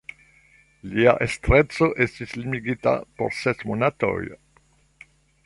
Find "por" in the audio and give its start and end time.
3.21-3.37